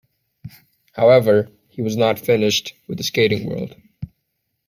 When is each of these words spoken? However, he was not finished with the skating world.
However, 0.93 1.49
he 1.69 1.83
was 1.83 1.95
not 1.95 2.17
finished 2.17 2.73
with 2.87 2.97
the 2.97 3.03
skating 3.03 3.47
world. 3.47 3.75